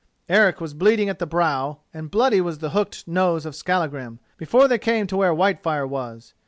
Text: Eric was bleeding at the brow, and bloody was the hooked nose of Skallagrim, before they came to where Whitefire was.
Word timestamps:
Eric 0.27 0.59
was 0.59 0.73
bleeding 0.73 1.09
at 1.09 1.19
the 1.19 1.27
brow, 1.27 1.81
and 1.93 2.09
bloody 2.09 2.41
was 2.41 2.57
the 2.57 2.71
hooked 2.71 3.07
nose 3.07 3.45
of 3.45 3.55
Skallagrim, 3.55 4.17
before 4.35 4.67
they 4.67 4.79
came 4.79 5.05
to 5.05 5.17
where 5.17 5.31
Whitefire 5.31 5.85
was. 5.87 6.33